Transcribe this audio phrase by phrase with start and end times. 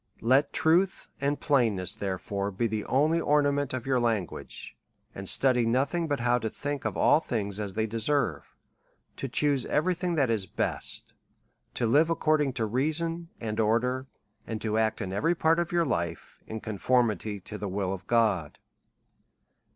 [0.21, 4.75] Let truth and ])lainness, therefore, be the only or nament of your language,
[5.13, 8.55] and study nothing but how to think of all things as they deserve,
[9.17, 11.13] to chuse every thing that is best,
[11.75, 14.07] to live according to reason and or der,
[14.47, 18.07] and to act in every part of your life, in conformity to the will of
[18.07, 18.57] God.